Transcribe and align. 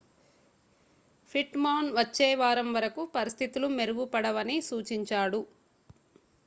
pit 1.31 1.57
Maan 1.63 1.89
వచ్చే 1.97 2.29
వారం 2.35 2.69
వరకు 2.73 3.03
పరిస్థితులు 3.15 3.69
మెరుగుపడవని 3.77 4.57
సూచించాడు 4.69 5.41